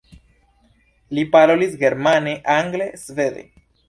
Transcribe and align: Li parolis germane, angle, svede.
Li 1.17 1.25
parolis 1.35 1.75
germane, 1.83 2.33
angle, 2.55 2.89
svede. 3.03 3.45